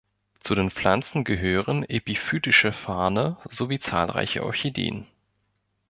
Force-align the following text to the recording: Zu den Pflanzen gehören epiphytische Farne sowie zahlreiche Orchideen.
Zu 0.39 0.55
den 0.55 0.71
Pflanzen 0.71 1.23
gehören 1.23 1.83
epiphytische 1.83 2.73
Farne 2.73 3.37
sowie 3.51 3.77
zahlreiche 3.77 4.43
Orchideen. 4.43 5.05